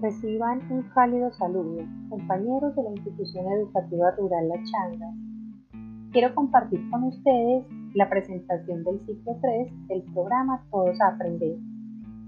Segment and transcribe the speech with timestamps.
[0.00, 5.12] Reciban un cálido saludo, compañeros de la institución educativa rural La Changa.
[6.12, 11.56] Quiero compartir con ustedes la presentación del ciclo 3 del programa Todos a Aprender,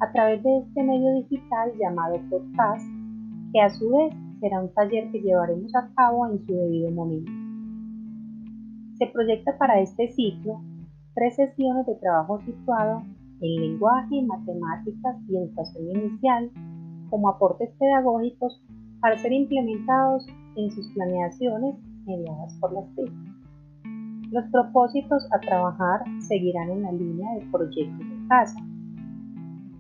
[0.00, 2.84] a través de este medio digital llamado podcast,
[3.52, 7.30] que a su vez será un taller que llevaremos a cabo en su debido momento.
[8.98, 10.60] Se proyecta para este ciclo
[11.14, 13.04] tres sesiones de trabajo situado
[13.40, 16.50] en lenguaje, matemáticas y educación inicial
[17.10, 18.62] como aportes pedagógicos
[19.00, 23.12] para ser implementados en sus planeaciones mediadas por las TIC.
[24.30, 28.60] Los propósitos a trabajar seguirán en la línea de proyectos de casa.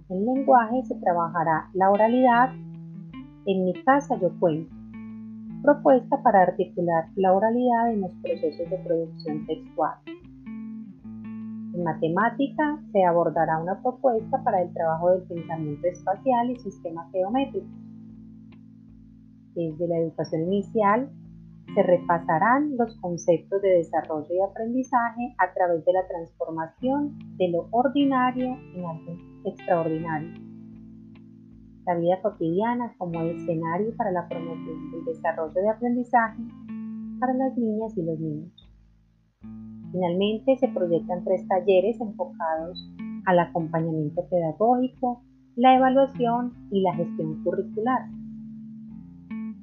[0.08, 2.50] En lenguaje se trabajará la oralidad,
[3.46, 4.74] en mi casa yo cuento,
[5.62, 9.94] propuesta para articular la oralidad en los procesos de producción textual.
[11.72, 17.70] En matemática se abordará una propuesta para el trabajo del pensamiento espacial y sistemas geométricos.
[19.54, 21.10] Desde la educación inicial
[21.74, 27.68] se repasarán los conceptos de desarrollo y aprendizaje a través de la transformación de lo
[27.70, 29.12] ordinario en algo
[29.44, 30.30] extraordinario.
[31.86, 36.42] La vida cotidiana como escenario para la promoción del desarrollo de aprendizaje
[37.20, 38.59] para las niñas y los niños.
[39.92, 42.90] Finalmente, se proyectan tres talleres enfocados
[43.26, 45.22] al acompañamiento pedagógico,
[45.56, 48.08] la evaluación y la gestión curricular.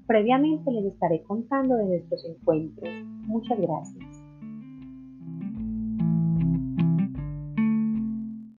[0.06, 2.90] Previamente les estaré contando de nuestros encuentros.
[3.26, 4.07] Muchas gracias.